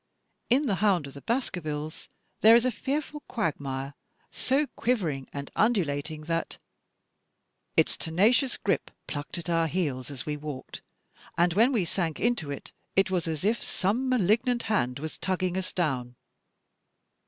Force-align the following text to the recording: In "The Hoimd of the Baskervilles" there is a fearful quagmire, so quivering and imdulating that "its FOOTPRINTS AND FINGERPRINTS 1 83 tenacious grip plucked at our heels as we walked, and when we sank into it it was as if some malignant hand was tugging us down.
In 0.49 0.65
"The 0.65 0.77
Hoimd 0.77 1.05
of 1.05 1.13
the 1.13 1.21
Baskervilles" 1.21 2.09
there 2.39 2.55
is 2.55 2.65
a 2.65 2.71
fearful 2.71 3.19
quagmire, 3.27 3.93
so 4.31 4.65
quivering 4.65 5.27
and 5.31 5.51
imdulating 5.55 6.25
that 6.25 6.57
"its 7.77 7.95
FOOTPRINTS 7.97 8.07
AND 8.07 8.15
FINGERPRINTS 8.15 8.57
1 8.65 8.73
83 8.73 8.81
tenacious 8.81 8.81
grip 8.81 8.91
plucked 9.05 9.37
at 9.37 9.49
our 9.51 9.67
heels 9.67 10.09
as 10.09 10.25
we 10.25 10.37
walked, 10.37 10.81
and 11.37 11.53
when 11.53 11.71
we 11.71 11.85
sank 11.85 12.19
into 12.19 12.49
it 12.49 12.71
it 12.95 13.11
was 13.11 13.27
as 13.27 13.45
if 13.45 13.61
some 13.61 14.09
malignant 14.09 14.63
hand 14.63 14.97
was 14.97 15.19
tugging 15.19 15.55
us 15.55 15.71
down. 15.71 16.15